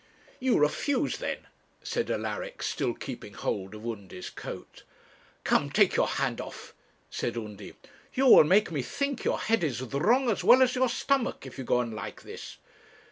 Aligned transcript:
'You 0.39 0.57
refuse, 0.57 1.17
then?' 1.17 1.45
said 1.83 2.09
Alaric, 2.09 2.63
still 2.63 2.95
keeping 2.95 3.35
hold 3.35 3.75
of 3.75 3.85
Undy's 3.85 4.31
coat. 4.31 4.81
'Come, 5.43 5.69
take 5.69 5.95
your 5.95 6.07
hand 6.07 6.41
off,' 6.41 6.73
said 7.11 7.37
Undy. 7.37 7.75
'You 8.15 8.25
will 8.25 8.43
make 8.43 8.71
me 8.71 8.81
think 8.81 9.23
your 9.23 9.37
head 9.37 9.63
is 9.63 9.79
wrong 9.79 10.31
as 10.31 10.43
well 10.43 10.63
as 10.63 10.73
your 10.73 10.89
stomach, 10.89 11.45
if 11.45 11.59
you 11.59 11.63
go 11.63 11.77
on 11.77 11.91
like 11.91 12.23
this. 12.23 12.57